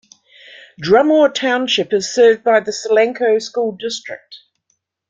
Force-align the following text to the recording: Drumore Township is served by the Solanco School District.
Drumore 0.81 1.29
Township 1.31 1.93
is 1.93 2.11
served 2.11 2.43
by 2.43 2.59
the 2.59 2.71
Solanco 2.71 3.39
School 3.39 3.73
District. 3.73 4.37